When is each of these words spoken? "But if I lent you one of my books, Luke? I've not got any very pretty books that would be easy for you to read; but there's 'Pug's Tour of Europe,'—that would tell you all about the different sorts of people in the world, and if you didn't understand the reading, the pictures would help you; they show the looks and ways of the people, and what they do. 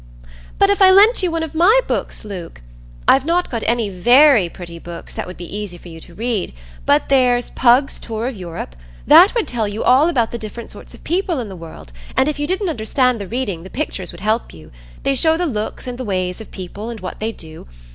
"But 0.57 0.71
if 0.71 0.81
I 0.81 0.89
lent 0.89 1.21
you 1.21 1.29
one 1.29 1.43
of 1.43 1.53
my 1.53 1.79
books, 1.87 2.25
Luke? 2.25 2.63
I've 3.07 3.23
not 3.23 3.51
got 3.51 3.61
any 3.67 3.87
very 3.89 4.49
pretty 4.49 4.79
books 4.79 5.13
that 5.13 5.27
would 5.27 5.37
be 5.37 5.55
easy 5.55 5.77
for 5.77 5.89
you 5.89 5.99
to 6.01 6.15
read; 6.15 6.55
but 6.87 7.09
there's 7.09 7.51
'Pug's 7.51 7.99
Tour 7.99 8.25
of 8.25 8.35
Europe,'—that 8.35 9.35
would 9.35 9.47
tell 9.47 9.67
you 9.67 9.83
all 9.83 10.09
about 10.09 10.31
the 10.31 10.39
different 10.39 10.71
sorts 10.71 10.95
of 10.95 11.03
people 11.03 11.39
in 11.39 11.49
the 11.49 11.55
world, 11.55 11.91
and 12.17 12.27
if 12.27 12.39
you 12.39 12.47
didn't 12.47 12.67
understand 12.69 13.21
the 13.21 13.27
reading, 13.27 13.61
the 13.61 13.69
pictures 13.69 14.11
would 14.11 14.21
help 14.21 14.51
you; 14.55 14.71
they 15.03 15.13
show 15.13 15.37
the 15.37 15.45
looks 15.45 15.85
and 15.85 15.99
ways 15.99 16.41
of 16.41 16.47
the 16.47 16.55
people, 16.57 16.89
and 16.89 16.99
what 17.01 17.19
they 17.19 17.31
do. 17.31 17.67